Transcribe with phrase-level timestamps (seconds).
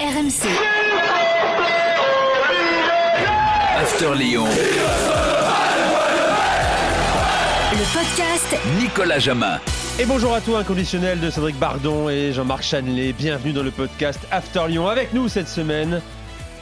[0.00, 0.46] RMC.
[3.76, 4.44] After Lyon.
[7.72, 9.58] Le podcast Nicolas Jamin.
[9.98, 13.12] Et bonjour à tous, inconditionnel de Cédric Bardon et Jean-Marc Chanelay.
[13.12, 14.86] Bienvenue dans le podcast After Lyon.
[14.86, 16.00] Avec nous cette semaine,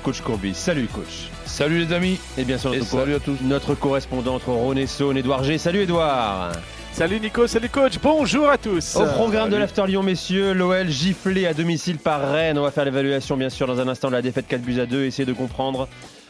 [0.02, 0.54] Coach Courbis.
[0.54, 1.28] Salut coach.
[1.44, 2.18] Salut les amis.
[2.38, 3.36] Et bien sûr Et notre, salut à tous.
[3.42, 5.58] notre correspondant entre Rhône et Saône, Edouard G.
[5.58, 6.52] Salut Edouard.
[6.96, 8.96] Salut Nico, salut coach, bonjour à tous.
[8.96, 12.56] Au programme de l'After Lyon, messieurs, l'OL giflé à domicile par Rennes.
[12.56, 14.86] On va faire l'évaluation, bien sûr, dans un instant de la défaite 4 buts à
[14.86, 15.88] 2, essayer de comprendre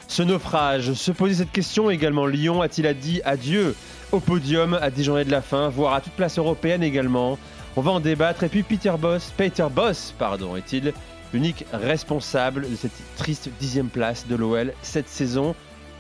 [0.09, 0.93] ce naufrage.
[0.95, 2.27] Se poser cette question également.
[2.27, 3.77] Lyon a-t-il dit adieu
[4.10, 7.38] au podium à 10 journées de la fin, voire à toute place européenne également?
[7.77, 8.43] On va en débattre.
[8.43, 10.93] Et puis Peter Boss, Peter Boss, pardon, est-il
[11.33, 15.55] l'unique responsable de cette triste dixième place de l'OL cette saison?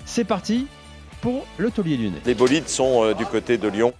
[0.06, 0.66] C'est parti
[1.20, 2.18] pour le taulier lyonnais.
[2.26, 3.94] Les bolides sont euh, du côté de Lyon.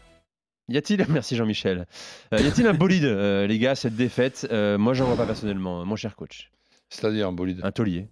[0.68, 1.86] Y a-t-il, merci Jean-Michel,
[2.32, 5.26] Euh, y a-t-il un bolide, euh, les gars, cette défaite Euh, Moi, j'en vois pas
[5.26, 6.50] personnellement, mon cher coach.
[6.88, 7.60] C'est-à-dire un bolide?
[7.62, 8.08] Un taulier.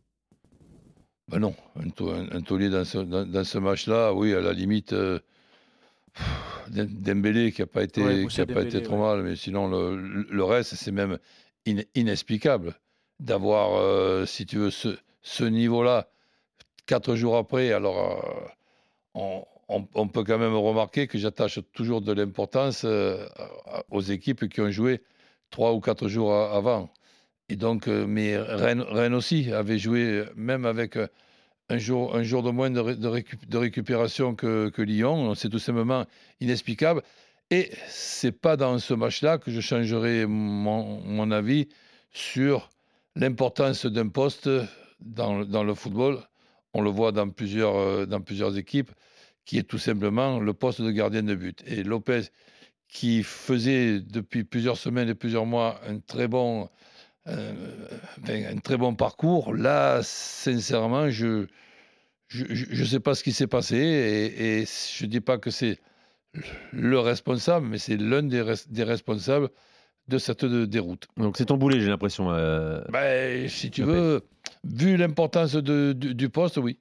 [1.29, 4.93] Ben non, un, un taulier dans ce, dans, dans ce match-là, oui, à la limite,
[4.93, 5.19] euh,
[6.71, 9.01] Dembélé qui n'a pas été, Ouais, qui a pas été trop ouais.
[9.17, 9.97] mal, mais sinon le,
[10.31, 11.19] le reste, c'est même
[11.67, 12.75] in- inexplicable
[13.21, 16.09] d'avoir, euh, si tu veux, ce, ce niveau-là
[16.87, 17.73] quatre jours après.
[17.73, 18.49] Alors, euh,
[19.15, 23.27] on, on- peut quand même remarquer que j'attache toujours de l'importance euh,
[23.91, 25.03] aux équipes qui ont joué
[25.51, 26.93] trois ou quatre jours avant.
[27.49, 30.97] Et donc, euh, mais Rennes, aussi avait joué, euh, même avec
[31.69, 35.35] un jour, un jour de moins de, ré- de récup- de récupération que, Lyon.
[35.35, 36.07] C'est tout simplement
[36.41, 37.03] inexplicable.
[37.51, 41.69] Et c'est pas dans ce match-là que je changerai mon, avis
[42.13, 42.71] sur
[43.17, 44.49] l'importance d'un poste
[45.01, 46.21] dans, le- dans le football.
[46.73, 48.91] On le voit dans plusieurs, dans plusieurs équipes,
[49.45, 51.63] qui est tout simplement le poste de gardien de but.
[51.67, 52.23] Et Lopez,
[52.89, 56.69] qui faisait depuis plusieurs semaines et plusieurs mois un très bon,
[57.27, 57.53] euh,
[58.23, 61.47] enfin, un très bon parcours, là, sincèrement, je
[62.29, 65.51] je ne sais pas ce qui s'est passé et, et je ne dis pas que
[65.51, 65.79] c'est
[66.73, 69.51] le responsable, mais c'est l'un des, res- des responsables
[70.09, 71.07] de cette déroute.
[71.17, 72.31] Donc c'est ton boulet, j'ai l'impression.
[72.33, 72.81] euh.
[72.91, 74.23] Ben, si tu veux,
[74.65, 76.79] vu l'importance du poste, oui.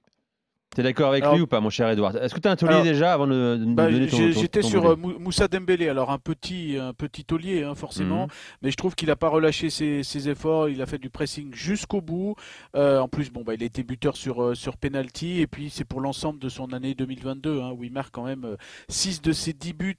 [0.76, 2.74] T'es d'accord avec Alors- lui ou pas, mon cher Edouard Est-ce que t'as un taulier
[2.74, 5.48] Alors, déjà avant de, de nous Bah, donner ton, J'étais ton sur euh, Mou- Moussa
[5.48, 8.32] Dembélé, alors un petit, un petit taulier hein, forcément, Mhm.
[8.64, 11.54] mais je trouve qu'il n'a pas relâché ses, ses efforts, il a fait du pressing
[11.54, 12.36] jusqu'au bout.
[12.76, 15.70] Euh, en plus, bon, bah, il a été buteur sur, euh, sur penalty, et puis
[15.70, 18.56] c'est pour l'ensemble de son année 2022, hein, où il marque quand même
[18.90, 19.96] 6 de ses 10 buts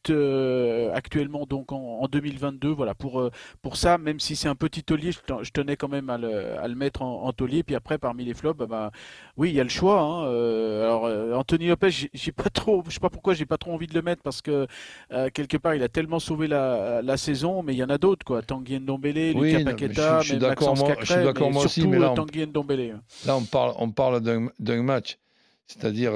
[0.95, 2.69] actuellement donc en, en 2022.
[2.71, 3.31] Voilà, pour,
[3.63, 6.69] pour ça, même si c'est un petit taulier, je tenais quand même à le, à
[6.69, 7.63] le mettre en, en taulier.
[7.63, 8.91] Puis après, parmi les flops, bah, bah,
[9.37, 10.01] oui, il y a le choix.
[10.01, 10.25] hein.
[10.65, 13.73] Euh, alors, euh, Anthony Lopez, j'ai- pas trop, je sais pas pourquoi j'ai pas trop
[13.73, 14.67] envie de le mettre parce que
[15.13, 17.99] euh, quelque part, il a tellement sauvé la, la saison, mais il y en a
[17.99, 18.43] d'autres, quoi.
[18.43, 21.65] Tanguy Ndombele, Oui, Lucas non, Paqueta, je je suis d'accord, moi- je suis d'accord, moi
[21.65, 23.01] aussi, mais là, on- Tanguy Ndombele.
[23.27, 25.19] Là, on parle, on parle d'un match,
[25.67, 26.13] c'est-à-dire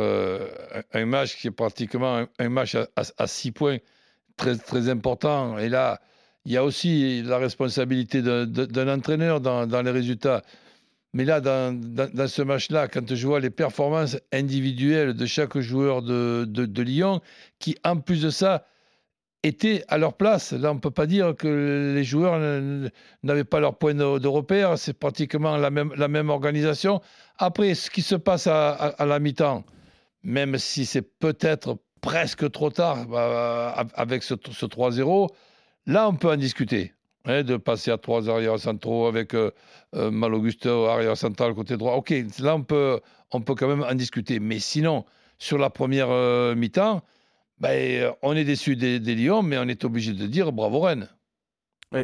[0.92, 3.78] un match qui est pratiquement un, match à, six points,
[4.36, 5.58] très, très important.
[5.58, 6.00] Et là,
[6.44, 10.42] il y a aussi la responsabilité d'un- entraîneur dans, dans les résultats.
[11.14, 16.82] Mais là, dans, ce match-là, quand je vois les performances individuelles de chaque joueur de,
[16.82, 17.20] Lyon,
[17.58, 18.66] qui en plus de ça
[19.42, 22.38] étaient à leur place, là, on ne peut pas dire que les joueurs
[23.22, 27.00] n'avaient pas leur point de, repère, c'est pratiquement la même, organisation.
[27.38, 29.64] Après, ce qui se passe à, la mi-temps,
[30.22, 35.28] même si c'est peut-être presque trop tard bah, avec ce 3-0,
[35.86, 36.92] là, on peut en discuter.
[37.28, 39.50] Hein, de passer à trois arrières centraux avec euh,
[39.94, 41.94] euh, Malo-Gusto, arrière central, côté droit.
[41.94, 43.00] OK, là, on peut,
[43.32, 44.40] on peut quand même en discuter.
[44.40, 45.04] Mais sinon,
[45.38, 47.02] sur la première euh, mi-temps,
[47.60, 51.08] ben, on est déçu des, des Lions, mais on est obligé de dire bravo Rennes.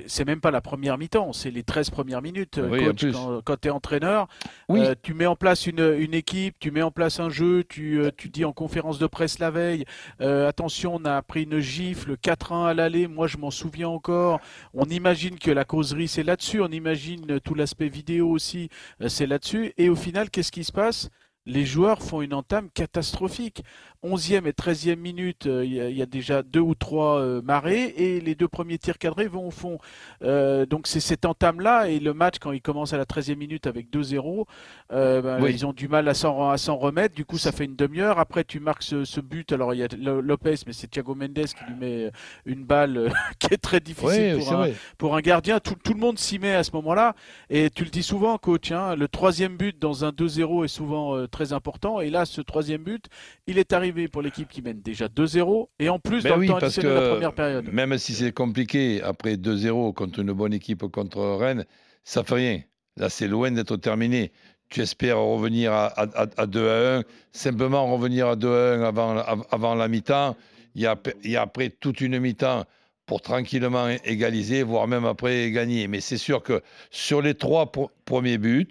[0.07, 2.59] C'est même pas la première mi-temps, c'est les 13 premières minutes.
[2.63, 3.13] Oui, coach, plus.
[3.45, 4.29] quand, tu es entraîneur,
[4.71, 4.81] Oui.
[4.81, 8.01] euh, tu mets en place une, une équipe, tu mets en place un jeu, tu,
[8.01, 9.85] euh, tu dis en conférence de presse la veille,
[10.23, 14.41] euh, attention, on a pris une gifle, 4-1 à l'aller, moi je m'en souviens encore.
[14.73, 18.71] On imagine que la causerie c'est là-dessus, on imagine tout l'aspect vidéo aussi,
[19.03, 19.75] euh, c'est là-dessus.
[19.77, 21.11] Et au final, qu'est-ce qui se passe?
[21.47, 23.63] Les joueurs font une entame catastrophique.
[24.03, 27.85] 11e et 13e minute, euh, il y, y a déjà deux ou trois euh, marées
[27.97, 29.79] et les deux premiers tirs cadrés vont au fond.
[30.23, 33.67] Euh, donc c'est cette entame-là et le match, quand il commence à la 13e minute
[33.67, 34.45] avec 2-0,
[34.93, 35.53] euh, Oui.
[35.55, 37.15] ils ont du mal à s'en à s'en remettre.
[37.15, 38.19] Du coup, ça fait une demi-heure.
[38.19, 39.53] Après, tu marques ce, ce but.
[39.53, 42.11] Alors, il y a Lo- Lopez, mais c'est Thiago Mendes qui lui met
[42.45, 44.69] une balle qui est très difficile Oui, pour un,
[44.99, 47.15] pour un gardien, tout, tout le monde s'y met à ce moment-là.
[47.49, 51.27] Et tu le dis souvent, coach, hein, le troisième but dans un 2-0 est souvent
[51.35, 52.01] très important.
[52.01, 53.07] Et là, ce troisième but,
[53.49, 55.69] il est arrivé pour l'équipe qui mène déjà 2-0.
[55.81, 57.69] Et en plus, Ben dans oui, le temps parce de la première période.
[57.73, 61.65] même si c'est compliqué, après 2-0 contre une bonne équipe contre Rennes,
[62.05, 62.61] ça fait rien.
[62.97, 64.31] Là, c'est loin d'être terminé.
[64.71, 67.03] Tu espères revenir à, à, à 2 à 1,
[67.33, 69.17] simplement revenir à 2 à 1 avant,
[69.51, 70.37] avant la mi-temps.
[70.77, 72.65] Il y, a, il y a après toute une mi-temps
[73.07, 75.89] pour tranquillement égaliser, voire même après gagner.
[75.89, 77.71] Mais c'est sûr que sur les trois
[78.05, 78.69] premiers buts,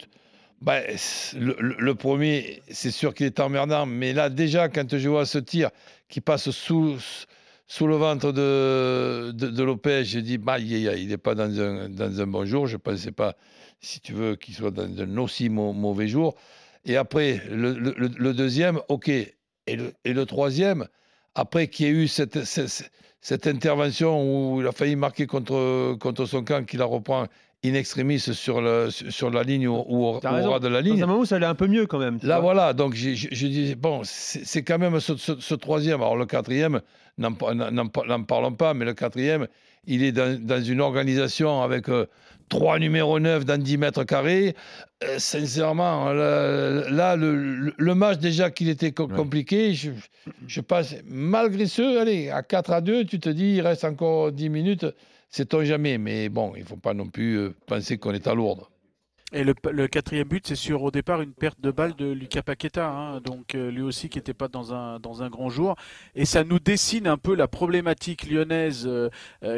[0.64, 0.82] ben,
[1.36, 3.86] le, premier, c'est sûr qu'il est emmerdant.
[3.86, 5.70] Mais là, déjà, quand je vois ce tir
[6.08, 6.98] qui passe sous,
[7.68, 11.90] sous le ventre de, de, de Lopez, je dis, bah, il n'est pas dans un,
[11.90, 12.68] dans un bon jour.
[12.68, 13.36] Je ne pensais pas,
[13.82, 16.36] si tu veux, qu'il soit dans un aussi mauvais jour.
[16.86, 19.10] Et après, le, le, deuxième, OK.
[19.10, 20.88] Et le, et le troisième,
[21.36, 22.90] après qu'il y ait eu cette, cette,
[23.20, 27.28] cette, intervention où il a failli marquer contre, contre son camp, qu'il la reprend
[27.66, 30.98] in extremis sur, le, sur la ligne ou, ou au ras de la ligne.
[30.98, 32.20] Dans un moment où ça allait un peu mieux quand même.
[32.22, 32.54] Là, vois.
[32.54, 36.02] voilà, donc je, je, je disais, bon, c'est quand même ce, ce, ce, troisième.
[36.02, 36.82] Alors le quatrième,
[37.18, 39.48] n'en parlons pas, mais le quatrième,
[39.86, 42.08] il est dans, dans une organisation avec euh,
[42.50, 44.56] trois numéros 9 dans 10 mètres carrés.
[45.04, 49.16] Euh, sincèrement, là, là le, le, match déjà qu'il était co ouais.
[49.16, 49.92] compliqué, je,
[50.48, 54.32] je passe, malgré ce, allez, à 4 à 2, tu te dis, il reste encore
[54.32, 54.86] 10 minutes,
[55.34, 55.98] c'est-on jamais.
[55.98, 58.66] Mais bon, il ne faut pas non plus euh, penser qu'on est à lourdes.
[59.36, 62.88] Et le, quatrième but, c'est sur au départ une perte de balle de Lucas Paqueta,
[62.88, 65.76] hein, donc euh, lui aussi qui n'était pas dans un, dans un grand jour.
[66.14, 68.86] Et ça nous dessine un peu la problématique lyonnaise.
[68.86, 69.10] Euh,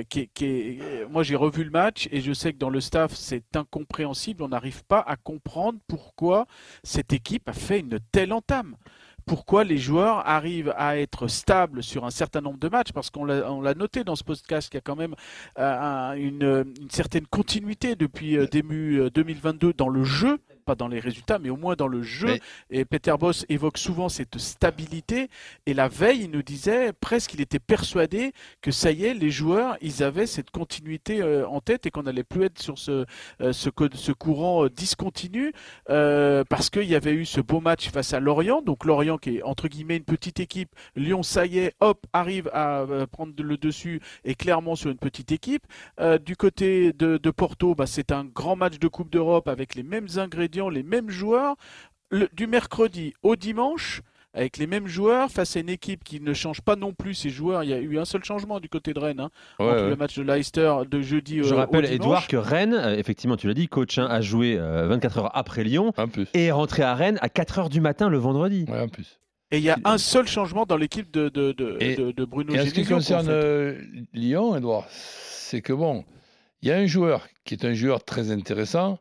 [0.07, 1.05] qui est...
[1.09, 4.43] Moi, j'ai revu le match et je sais que dans le staff, c'est incompréhensible.
[4.43, 6.47] On n'arrive pas à comprendre pourquoi
[6.83, 8.77] cette équipe a fait une telle entame
[9.25, 13.25] pourquoi les joueurs arrivent à être stables sur un certain nombre de matchs, parce qu'on
[13.25, 15.15] l'a noté dans ce podcast qu'il y a quand même
[15.59, 20.99] euh, une, une, certaine continuité depuis euh, début 2022 dans le jeu pas dans les
[20.99, 22.27] résultats, mais au moins dans le jeu.
[22.27, 22.41] Mais...
[22.71, 25.29] Et Peter Boss évoque souvent cette stabilité.
[25.65, 29.29] Et la veille, il nous disait presque qu'il était persuadé que ça y est, les
[29.29, 33.05] joueurs, ils avaient cette continuité euh, en tête et qu'on n'allait plus être sur ce,
[33.41, 35.53] euh, ce, ce, courant euh, discontinu
[35.87, 38.61] parce qu'il y avait eu ce beau match face à Lorient.
[38.61, 40.69] Donc Lorient qui est entre guillemets une petite équipe.
[40.95, 45.31] Lyon, ça y est, hop, arrive à prendre le dessus et clairement sur une petite
[45.31, 45.63] équipe.
[46.23, 49.83] Du côté de, de Porto, bah, c'est un grand match de Coupe d'Europe avec les
[49.83, 51.55] mêmes ingrédients les mêmes joueurs
[52.09, 54.01] le, du mercredi au dimanche
[54.33, 57.29] avec les mêmes joueurs face à une équipe qui ne change pas non plus ses
[57.29, 57.63] joueurs.
[57.63, 59.29] Il y a eu un seul changement du côté de Rennes hein,
[59.59, 59.89] ouais, entre ouais.
[59.89, 61.41] le match de Leicester de jeudi.
[61.41, 64.57] Je euh, rappelle, Edouard, que Rennes, euh, effectivement, tu l'as dit, coach hein, a joué
[64.57, 65.93] euh, 24 heures après Lyon
[66.33, 68.65] et est rentré à Rennes à 4 heures du matin le vendredi.
[68.67, 69.19] Ouais, en plus.
[69.51, 72.25] Et il y a un seul changement dans l'équipe de, de, de, et, de, de
[72.25, 73.79] Bruno Et en ce qui concerne euh,
[74.13, 76.03] Lyon, Edouard, c'est que bon,
[76.61, 78.97] il y a un joueur qui est un joueur très intéressant,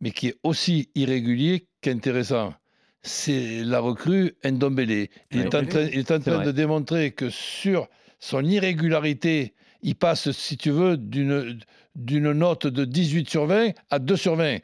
[0.00, 2.54] mais qui est aussi irrégulier qu'intéressant.
[3.02, 5.08] C'est la recrue Ndombele.
[5.30, 7.88] Il, est en train, il est en train de démontrer que sur
[8.18, 11.60] son irrégularité, il passe, si tu veux, d'une
[11.94, 14.58] d'une note de 18 sur 20 à 2 sur 20.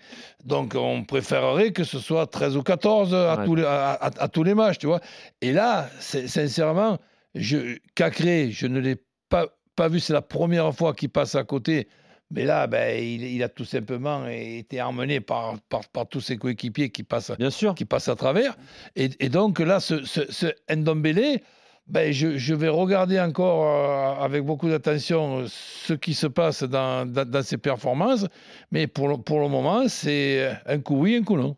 [0.45, 3.45] Donc on préférerait que ce soit 13 ou 14 à, ouais.
[3.45, 5.01] tous, les, à, à, à tous les matchs, tu vois.
[5.41, 6.99] Et là, sincèrement,
[7.35, 8.97] je, Cacré, je ne l'ai
[9.29, 9.47] pas,
[9.77, 11.89] pas vu, c'est la première fois qu'il passe à côté
[12.31, 16.37] mais là, ben, il, il, a tout simplement été emmené par, par, par tous ses
[16.37, 17.75] coéquipiers qui passent, Bien sûr.
[17.75, 18.57] qui passent à travers.
[18.95, 21.41] Et, et donc là, ce, ce, ce Ndombele,
[21.89, 27.05] ben, je, je, vais regarder encore euh, avec beaucoup d'attention ce qui se passe dans,
[27.11, 28.27] dans, dans, ses performances.
[28.71, 31.57] Mais pour le, pour le moment, c'est un coup oui, un coup non.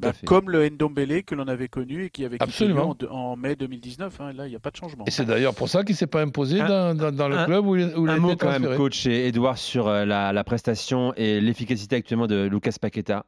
[0.00, 3.56] Bah, comme le Ndombele que l'on avait connu et qui avait quitté en, en, mai
[3.56, 4.20] 2019.
[4.20, 5.04] Hein, là, il n'y a pas de changement.
[5.06, 7.38] Et c'est d'ailleurs pour ça qu'il ne s'est pas imposé un, dans, dans, dans, le
[7.38, 10.04] un, club où il, où un il mot quand même, coach et Edouard, sur euh,
[10.04, 13.24] la, la prestation et l'efficacité actuellement de Lucas Paqueta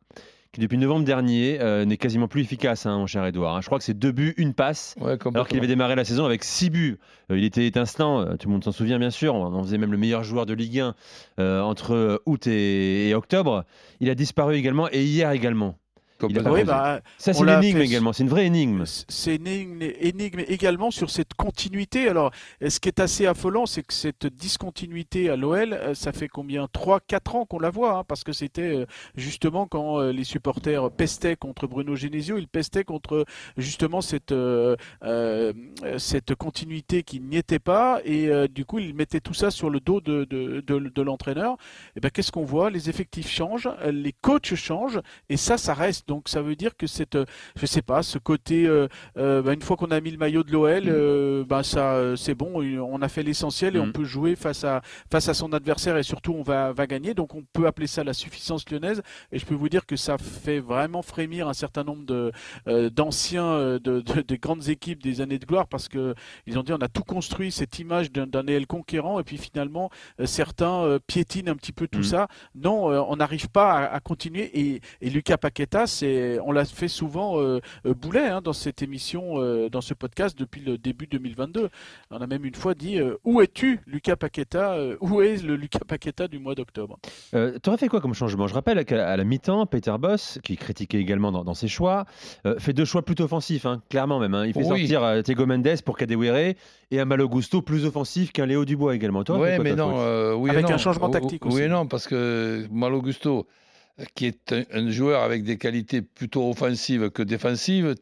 [0.52, 3.56] qui depuis novembre dernier euh, n'est quasiment plus efficace, hein, mon cher Edouard.
[3.56, 3.60] Hein.
[3.60, 6.24] Je crois que c'est deux buts, une passe, ouais, alors qu'il avait démarré la saison
[6.24, 6.98] avec six buts.
[7.30, 9.34] Euh, il était étincelant, euh, tout le monde s'en souvient bien sûr.
[9.34, 10.94] On en faisait même le meilleur joueur de Ligue 1
[11.38, 13.64] euh, entre août et, et octobre.
[14.00, 15.76] Il a disparu également et hier également.
[16.22, 17.84] Oui, bah, ça, c'est une énigme fait...
[17.84, 18.84] également, c'est une vraie énigme.
[18.86, 22.08] C'est une énigme également sur cette continuité.
[22.08, 22.32] Alors,
[22.66, 26.64] ce qui est assez affolant, c'est que cette discontinuité à l'OL, euh, ça fait combien?
[26.66, 30.90] 3-4 ans qu'on la voit, hein, parce que c'était euh, justement quand euh, les supporters
[30.90, 33.24] pestaient contre Bruno Genesio, ils pestaient contre
[33.56, 34.74] justement cette, euh,
[35.98, 39.70] cette continuité qui n'y était pas, et euh, du coup, ils mettaient tout ça sur
[39.70, 41.56] le dos de, de, de, de l'entraîneur.
[41.96, 42.70] Et ben, qu'est-ce qu'on voit?
[42.70, 46.86] Les effectifs changent, les coachs changent, et ça, ça reste Donc ça veut dire que
[46.88, 47.24] cette, euh,
[47.54, 48.88] je sais pas, ce côté, euh,
[49.18, 51.44] euh, bah, une fois qu'on a mis le maillot de l'OL, Mm.
[51.44, 53.92] bah ça, c'est bon, on a fait l'essentiel et on Mm.
[53.92, 54.80] peut jouer face à
[55.12, 57.14] face à son adversaire et surtout on va va gagner.
[57.14, 59.02] Donc on peut appeler ça la suffisance lyonnaise.
[59.32, 62.32] Et je peux vous dire que ça fait vraiment frémir un certain nombre de
[62.90, 66.14] d'anciens de, de, des grandes équipes des années de gloire parce que
[66.46, 69.90] ils ont dit on a tout construit cette image d'un EL conquérant et puis finalement
[70.24, 72.02] certains piétinent un petit peu tout Mm.
[72.04, 72.28] ça.
[72.54, 76.88] Non, on n'arrive pas à, à continuer et, et Lucas Paqueta, c'est, on l'a fait
[76.88, 81.68] souvent euh, boulet hein, dans cette émission, euh, dans ce podcast depuis le début 2022.
[82.10, 85.56] On a même une fois dit euh, où es-tu, Lucas Paqueta euh, Où est le
[85.56, 86.98] Lucas Paqueta du mois d'octobre?
[87.34, 88.46] Euh, T'aurais fait quoi comme changement?
[88.46, 92.04] Je rappelle qu'à à la mi-temps, Peter Boss, qui critiquait également dans, dans ses choix,
[92.46, 94.34] euh, fait deux choix plutôt offensifs, hein, clairement même.
[94.34, 94.46] hein.
[94.46, 94.66] Il fait Oui.
[94.66, 96.54] sortir euh, Tego Mendes pour Kadewere
[96.90, 99.24] et un Malo Gusto plus offensif qu'un Léo Dubois également.
[99.24, 100.74] Toi, Oui, quoi, mais non, euh, oui Avec non.
[100.74, 101.62] un changement Oui- tactique Oui aussi.
[101.62, 103.46] et non, parce que Malo Gusto,
[104.14, 107.94] qui est un, joueur avec des qualités plutôt offensives que défensives,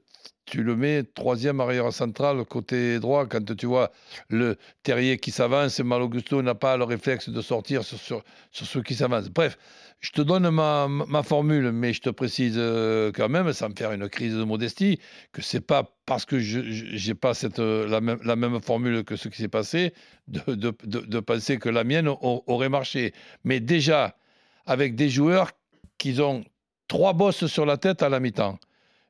[0.45, 3.91] tu le mets troisième arrière central côté droit quand tu vois
[4.29, 8.23] le Terrier qui s'avance, Malo Gusto n'a pas le réflexe de sortir sur, sur,
[8.53, 9.29] sur ceux qui s'avancent.
[9.29, 9.59] Bref,
[10.00, 13.75] je te donne ma, ma formule, mais je te précise euh, quand même, sans me
[13.75, 15.00] faire une crise de modestie,
[15.33, 16.61] que c'est pas parce que je
[17.09, 19.95] n'ai pas cette, euh, la, même, la même formule que ce qui s'est passé
[20.29, 23.12] de, de, de, penser que la mienne au- aurait marché.
[23.43, 24.17] Mais déjà,
[24.67, 25.53] avec des joueurs
[25.99, 26.45] qui ont
[26.88, 28.59] trois bosses sur la tête à la mi-temps.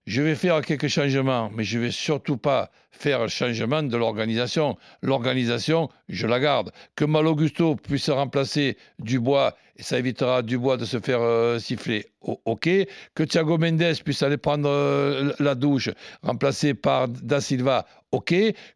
[0.07, 4.77] Je vais faire quelques changements, mais je vais surtout pas faire un changement de l'organisation.
[5.03, 6.71] L'organisation, je la garde.
[6.95, 12.69] Que Malo Gusto puisse remplacer Dubois, ça évitera Dubois de se faire euh, siffler, ok.
[13.17, 15.91] Que Thiago Mendes puisse aller prendre euh, la douche,
[16.23, 18.33] remplacé par Da Silva, ok.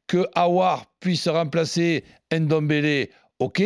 [0.08, 2.02] Que Awar puisse remplacer
[2.32, 3.62] Ndombele, ok.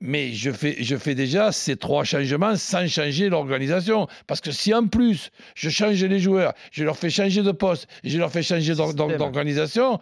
[0.00, 4.06] Mais je fais, je fais déjà ces trois changements sans changer l'organisation.
[4.26, 7.88] Parce que si en plus je change les joueurs, je leur fais changer de poste,
[8.04, 9.98] je leur fais changer d'organisation,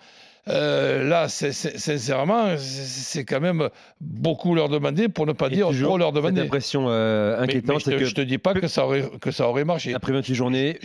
[0.49, 3.69] euh, là, sincèrement, c'est- quand même
[4.01, 6.41] beaucoup leur demander, pour ne pas Et dire toujours trop leur Cette demander.
[6.43, 8.85] impression euh, Mais- mais inquiétante, je, c'est te, que je te dis pas que ça
[8.85, 9.95] aurait, que ça aurait marché.
[9.95, 10.79] après 28 journées,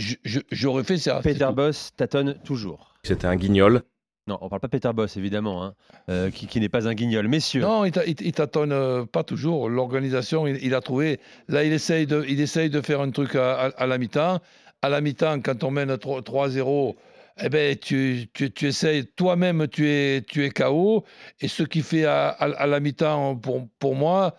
[0.52, 1.20] J'aurais fait ça.
[1.24, 1.48] Peter.
[1.54, 2.94] Boss tâtonne toujours.
[3.04, 3.82] C'était un guignol.
[4.30, 5.74] Non, on parle pas Peter Boss, évidemment, hein,
[6.10, 7.28] euh, qui, qui n'est pas un guignol.
[7.28, 9.70] Messieurs, Non, il il il tâtonne euh, pas toujours.
[9.70, 11.20] L'organisation, il, a trouvé.
[11.48, 14.40] Là, il essaye de, il essaye de faire un truc à, la mi-temps.
[14.84, 16.96] À la mi-temps, quand on mène 3 3-0,
[17.42, 21.04] eh ben, tu, tu, tu essayes, toi-même, tu es, tu es KO.
[21.42, 24.36] Et ce qui fait à, la mi-temps, pour, pour moi,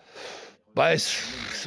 [0.73, 0.91] bah,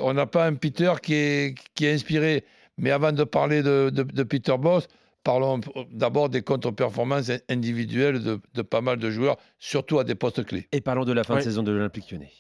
[0.00, 2.45] on n'a pas un Peter qui est, qui est inspiré.
[2.78, 4.88] Mais avant de parler de, de- de Peter Boss,
[5.25, 10.45] parlons d'abord des contre-performances individuelles de, de pas mal de joueurs, surtout à des postes
[10.45, 10.69] clés.
[10.71, 12.31] et parlons de la fin de saison de l'Olympique lyonnais.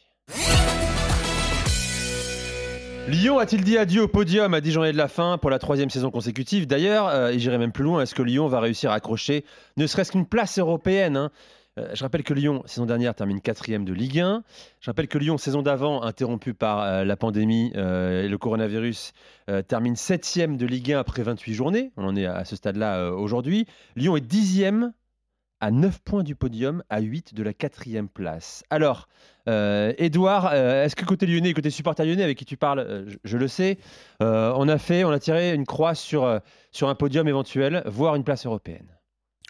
[3.06, 5.90] Lyon a-t-il dit adieu au podium à 10 journées de la fin pour la troisième
[5.90, 6.66] saison consécutive?
[6.66, 9.44] D'ailleurs, euh, et j'irai même plus loin, est-ce que Lyon va réussir à accrocher
[9.76, 11.30] ne serait-ce qu'une place européenne hein?
[11.78, 14.44] Euh, Je rappelle que Lyon, saison dernière, termine quatrième de Ligue 1.
[14.80, 19.12] Je rappelle que Lyon, saison d'avant, interrompue par euh, la pandémie euh, et le coronavirus,
[19.68, 21.92] termine septième de Ligue 1 après 28 journées.
[21.96, 23.66] On en est à ce stade-là aujourd'hui.
[23.94, 24.92] Lyon est dixième
[25.60, 28.64] à 9 points du podium, à 8 de la quatrième place.
[28.70, 29.06] Alors,
[29.46, 33.48] Edouard, est-ce que côté lyonnais, côté supporter lyonnais avec qui tu parles, je, je le
[33.48, 33.78] sais,
[34.20, 36.40] on a fait, on a tiré une croix sur,
[36.70, 38.93] sur un podium éventuel, voire une place européenne?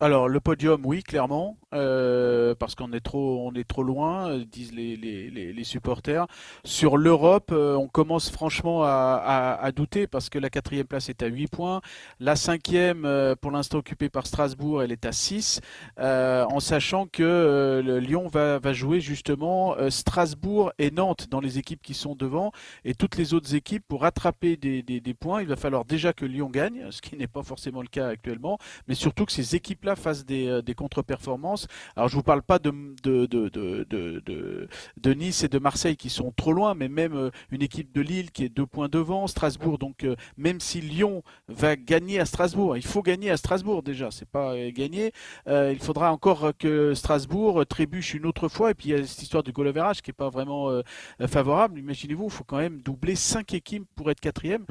[0.00, 4.44] Alors le podium, oui, clairement, euh, parce qu'on est trop, on est trop loin, euh,
[4.44, 6.26] disent les, les, les, supporters.
[6.64, 11.22] Sur l'Europe, euh, on commence franchement à, à, douter parce que la quatrième place est
[11.22, 11.80] à 8 points,
[12.18, 13.08] la cinquième,
[13.40, 15.60] pour l'instant occupée par Strasbourg, elle est à 6,
[16.00, 21.82] euh, en sachant que Lyon va, va jouer justement Strasbourg et Nantes dans les équipes
[21.82, 22.50] qui sont devant,
[22.84, 26.12] et toutes les autres équipes pour rattraper des, des, des points, il va falloir déjà
[26.12, 28.58] que Lyon gagne, ce qui n'est pas forcément le cas actuellement,
[28.88, 31.66] mais surtout que ces équipes-là fassent des, euh, des contre-performances.
[31.96, 32.70] Alors je vous parle pas de,
[33.02, 34.68] de, de, de, de, de-
[35.00, 38.00] de Nice et de Marseille qui sont trop loin, mais même euh, une équipe de
[38.00, 39.78] Lille qui est deux points devant, Strasbourg.
[39.78, 44.10] Donc euh, même si Lyon va gagner à Strasbourg, il faut gagner à Strasbourg déjà,
[44.10, 45.12] c'est pas gagné.
[45.48, 48.70] Euh, il faudra encore que Strasbourg trébuche une autre fois.
[48.70, 50.82] Et puis il y a cette histoire du goal average qui est pas vraiment euh,
[51.26, 51.78] favorable.
[51.78, 54.64] Imaginez-vous, il faut quand même doubler cinq équipes pour être quatrième.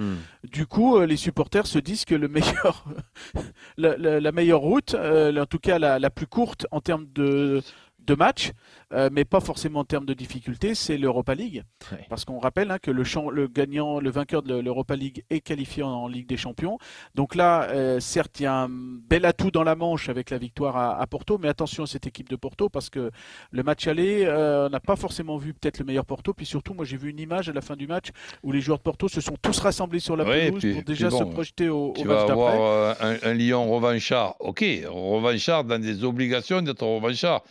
[0.43, 2.85] Du coup, les supporters se disent que le meilleur,
[3.77, 7.07] la, la- la meilleure route, euh, en tout cas la, la plus courte en termes
[7.13, 7.61] de,
[8.05, 8.51] de match,
[8.93, 11.63] euh, mais pas forcément en termes de difficulté, c'est l'Europa League.
[11.91, 12.05] Ouais.
[12.09, 15.39] Parce qu'on rappelle hein, que le, champ- le gagnant, le vainqueur de l'Europa League est
[15.39, 16.77] qualifié en, en Ligue des Champions.
[17.15, 20.37] Donc là, euh, certes, il y a un bel atout dans la manche avec la
[20.37, 23.09] victoire à, à Porto, mais attention à cette équipe de Porto parce que
[23.51, 26.33] le match aller, euh, on n'a pas forcément vu peut-être le meilleur Porto.
[26.33, 28.07] Puis surtout, moi j'ai vu une image à la fin du match
[28.43, 31.19] où les joueurs de Porto se sont tous rassemblés sur la pelouse pour déjà bon,
[31.19, 32.53] se projeter au, au Tu match vas d'après.
[32.53, 34.35] avoir un, un Lyon revanchard.
[34.39, 37.43] Ok, revanchard dans des obligations d'être revanchard.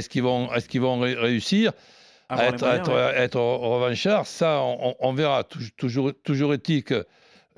[0.00, 1.72] Est-ce qu'ils vont, est qu'ils vont ré- réussir
[2.28, 3.14] à être, moyens, être, ouais.
[3.22, 4.26] être revanchard?
[4.26, 5.44] Ça, on, verra.
[5.44, 7.06] Tou- Toujours, toujours est-il que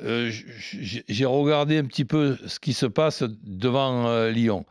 [0.03, 0.31] euh,
[1.09, 4.65] j'ai regardé un petit peu ce qui se passe devant euh, Lyon.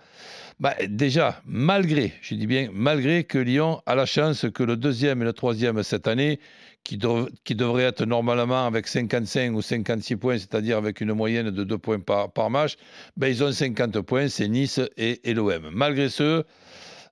[0.59, 5.21] Bah, déjà, malgré, je dis bien malgré que Lyon a la chance que le deuxième
[5.21, 6.39] et le troisième cette année,
[6.83, 11.49] qui, dev- qui devraient être normalement avec 55 ou 56 points, c'est-à-dire avec une moyenne
[11.51, 12.75] de 2 points par, par match,
[13.17, 15.69] ben, ils ont 50 points, c'est Nice et, et l'OM.
[15.71, 16.43] Malgré ce,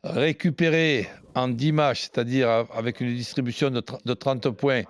[0.04, 4.84] récupérer en 10 matchs, c'est-à-dire avec une distribution de, tr- de 30 points,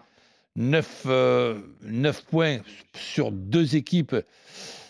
[0.56, 2.58] 9, euh, 9 points
[2.96, 4.16] sur deux équipes,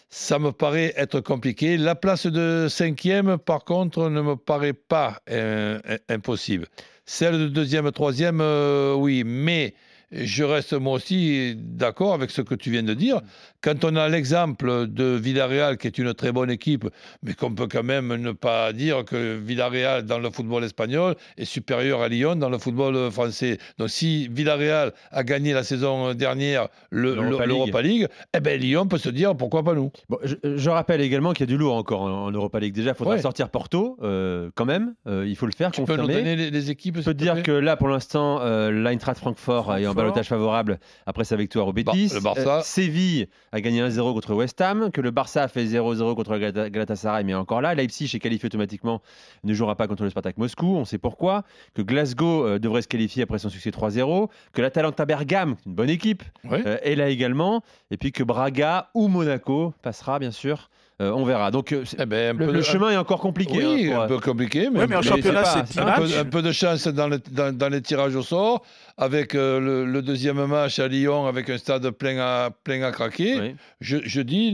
[0.10, 1.78] ça me paraît être compliqué.
[1.78, 6.68] La place de cinquième, par contre, ne me paraît pas euh, impossible.
[7.06, 9.74] Celle de deuxième, troisième, euh, oui, mais
[10.12, 13.22] je reste moi aussi d'accord avec ce que tu viens de dire.
[13.62, 16.88] Quand on a l'exemple de Villarreal, qui est une très bonne équipe,
[17.24, 21.46] mais qu'on peut quand même ne pas dire que Villarreal dans le football espagnol est
[21.46, 23.58] supérieur à Lyon dans le football français.
[23.78, 28.60] Donc si Villarreal a gagné la saison dernière le- L'Europa le- l'Europa League, eh ben
[28.60, 29.92] Lyon peut se dire pourquoi pas nous.
[30.10, 32.74] Bon, je, je rappelle également qu'il y a du lourd encore en, en Europa League.
[32.74, 33.22] Déjà, il faudra Ouais.
[33.22, 34.94] sortir Porto, euh, quand même.
[35.08, 36.22] Euh, il faut le faire, Tu peux nous confirmer.
[36.22, 39.75] donner les, les équipes Je peux te dire que là, pour l'instant, euh, l'Eintracht Francfort
[39.78, 39.94] est en.
[40.01, 42.12] Balotage favorable après sa victoire au Betis.
[42.13, 42.58] le Barça.
[42.60, 46.34] Euh, Séville a gagné 1-0 contre West Ham, que le Barça a fait 0-0 contre
[46.34, 47.74] le Galata- Galatasaray, mais encore là.
[47.75, 49.01] Leipzig est qualifié automatiquement,
[49.44, 51.44] ne jouera pas contre le Spartak Moscou, on sait pourquoi.
[51.74, 54.29] Que Glasgow euh, devrait se qualifier après son succès 3-0.
[54.53, 56.63] Que l'Atalanta Bergame, une bonne équipe, Ouais.
[56.65, 57.62] euh, est là également.
[57.91, 60.70] Et puis que Braga ou Monaco passera, bien sûr.
[61.01, 61.50] Euh, on verra.
[61.51, 63.58] Donc euh, Eh ben, le, peu le de- chemin est encore compliqué.
[63.58, 65.74] Oui, hein, pour, un peu compliqué, mais, Ouais, mais en mais championnat, c'est pas- c'est
[65.74, 66.18] c'est 10 un, peu, matchs.
[66.18, 68.65] un peu de chance dans, le- dans- dans les tirages au sort,
[68.98, 72.91] avec euh, le, le deuxième match à Lyon, avec un stade plein à, plein à
[72.91, 73.39] craquer.
[73.39, 73.56] Oui.
[73.79, 74.53] Je, je dis,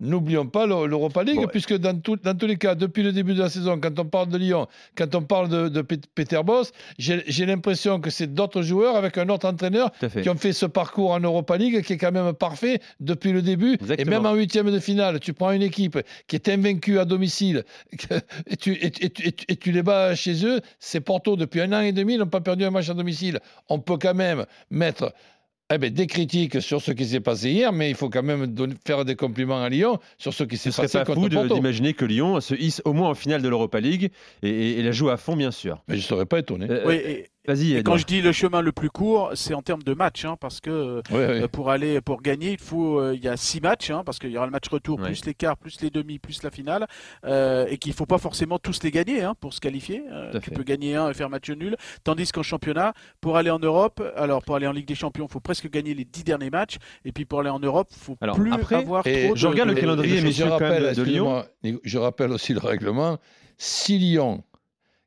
[0.00, 3.12] n'oublions pas l'Eu- l'Europa League, Bon, puisque dans, tout- dans tous les cas, depuis le
[3.12, 6.06] début de la saison, quand on parle de Lyon, quand on parle de, de Pet-
[6.14, 9.90] Peter Boss, j'ai l'impression que c'est d'autres joueurs avec un autre entraîneur
[10.22, 13.40] qui ont fait ce parcours en Europa League qui est quand même parfait depuis le
[13.42, 13.74] début.
[13.80, 13.98] Exactement.
[14.06, 17.64] Et même en huitième de finale, tu prends une équipe qui est invaincue à domicile
[17.92, 17.96] et
[18.56, 20.60] tu, et, tu- et tu- et tu- et tu les bats chez eux.
[20.78, 23.38] C'est Porto, depuis un an et demi, ils n'ont pas perdu un match à domicile.
[23.68, 25.12] On peut quand même mettre
[25.72, 28.48] eh ben, des critiques sur ce qui s'est passé hier, mais il faut quand même
[28.48, 31.28] donner- faire des compliments à Lyon sur ce qui s'est serait passé pas contre fou
[31.28, 31.54] de- Porto.
[31.54, 34.10] d'imaginer que Lyon se hisse au moins en finale de l'Europa League
[34.42, 35.80] et, et- et la joue à fond, bien sûr.
[35.86, 36.66] Mais je ne serais pas étonné.
[36.68, 39.62] Euh, Oui, et- Vas-y, Et quand je dis le chemin le plus court, c'est en
[39.62, 43.14] termes de match, hein, parce que euh, Ouais, pour aller, pour gagner, il faut, euh,
[43.16, 45.06] il y a six matchs, hein, parce qu'il y aura le match retour, Ouais.
[45.06, 46.86] plus les quarts, plus les demi, plus la finale,
[47.24, 50.02] euh, et qu'il faut pas forcément tous les gagner hein, pour se qualifier.
[50.12, 50.54] Euh, tu fait.
[50.54, 54.42] peux gagner un et faire match nul, tandis qu'en championnat, pour aller en Europe, alors
[54.42, 56.76] pour aller en Ligue des Champions, il faut presque gagner les dix derniers matchs,
[57.06, 59.36] et puis pour aller en Europe, il faut Alors, plus après, avoir et trop.
[59.36, 63.16] je de- regarde le calendrier, je- je rappelle, de- Je rappelle aussi le règlement.
[63.56, 64.44] Si Lyon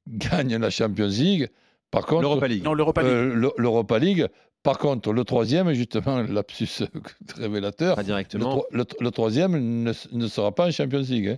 [0.08, 1.48] gagne la Champions League,
[1.94, 2.64] par contre, l'Europa League.
[2.64, 3.12] Non, l'Europa League.
[3.12, 4.28] Euh, le- L'Europa League.
[4.64, 6.84] Par contre, le troisième, justement, lapsus
[7.38, 8.64] révélateur, Pas le, directement.
[8.72, 11.28] le tro- le troisième ne, ne sera pas en Champions League.
[11.30, 11.38] hein.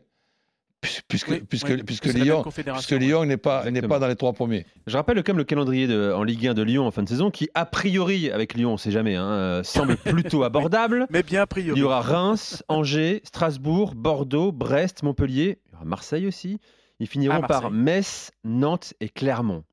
[0.82, 3.90] Puis- Puisque, Oui, puisque, oui, puisque c'est la même Lyon, puisque n'est pas, n'est Exactement.
[3.96, 4.68] pas dans les trois premiers.
[4.86, 7.10] Je rappelle quand même le calendrier de- en Ligue 1 de Lyon en fin de
[7.10, 11.08] saison qui, a priori, avec Lyon, on ne sait jamais, hein, euh, semble plutôt abordable.
[11.10, 11.80] Mais bien a Il priori.
[11.80, 15.58] y aura Reims, Angers, Strasbourg, Bordeaux, Brest, Montpellier.
[15.66, 16.60] Il y aura Marseille aussi.
[17.00, 17.72] Ils finiront Ah, par.
[17.72, 19.64] Metz, Nantes et Clermont.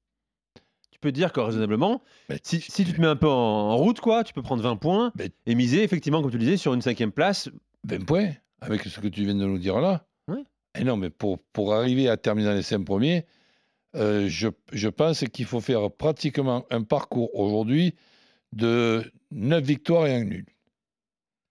[1.03, 2.01] Peux dire que raisonnablement,
[2.45, 4.77] si, si tu te mets un peu en, en route, quoi, tu peux prendre 20
[4.77, 5.13] points
[5.47, 7.51] et miser, effectivement, comme tu le disais, sur une cinquième place.
[7.89, 10.07] 20 points, avec ce que tu viens de nous dire là.
[10.29, 10.45] Oui.
[10.79, 13.27] Et non, mais pour, pour arriver à terminer dans les cinq premiers,
[13.97, 17.97] euh, je, je pense qu'il faut faire pratiquement un parcours aujourd'hui
[18.53, 20.47] de 9 victoires et un nul.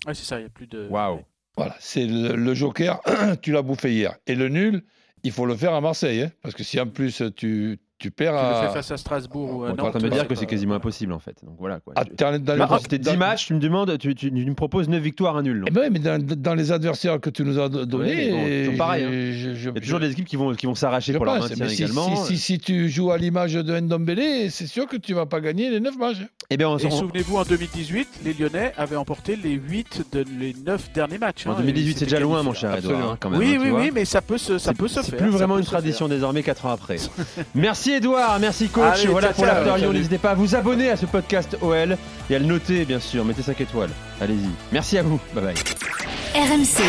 [0.07, 0.87] Ouais, c'est ça, il y a plus de.
[0.87, 1.19] Waouh.
[1.57, 3.01] Voilà, c'est le, le joker,
[3.41, 4.17] tu l'as bouffé hier.
[4.27, 4.81] Et le nul,
[5.23, 8.31] il faut le faire à Marseille, hein, parce que si en plus tu, tu perds
[8.33, 9.89] Tu le à, fais face à Strasbourg ou à On est en Nantes.
[9.91, 11.35] train de me ouais, dire que c'est quasiment impossible, en fait.
[11.43, 11.93] Donc voilà, quoi.
[11.95, 14.53] à dans Là, les- c'était 10 dans- matchs, tu me demandes, tu, tu- tu me
[14.55, 15.63] proposes 9 victoires, un nul.
[15.67, 18.67] Eh ben oui, mais dans, dans les adversaires que tu nous as do- donnés, mais
[18.69, 19.09] bon, pareil, hein.
[19.11, 21.25] je- je- je- Il y a toujours des équipes qui vont, qui vont s'arracher pour
[21.25, 22.15] leur pense, maintien mais si, également.
[22.25, 25.39] si, si- si tu joues à l'image de Ndombele, c'est sûr que tu vas pas
[25.41, 26.17] gagner les 9 matchs.
[26.49, 30.55] Eh bien, on, Et souvenez-vous, en 2018, les Lyonnais avaient emporté les 8 de les
[30.65, 31.45] 9 derniers matchs.
[31.47, 32.99] en hein, 2018, et c'est c'était déjà loin, mon cher Absolument.
[32.99, 33.39] Edouard, quand même.
[33.39, 35.03] Oui, hein, oui, oui, mais ça peut se, ça C'est- peut se faire.
[35.05, 36.97] C'est plus vraiment une tradition désormais 4 ans après.
[37.55, 38.99] Merci Merci Edouard, merci coach.
[38.99, 39.91] Allez, voilà pour l'After Lyon.
[39.91, 41.97] N'hésitez pas à vous abonner à ce podcast OL
[42.29, 43.25] et à le noter, bien sûr.
[43.25, 43.89] Mettez 5 étoiles.
[44.21, 44.47] Allez-y.
[44.71, 45.19] Merci à vous.
[45.33, 45.55] Bye bye.
[46.33, 46.83] RMC,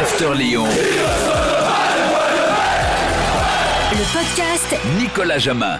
[0.00, 0.64] After Lyon.
[3.92, 5.78] le podcast Nicolas Jamin.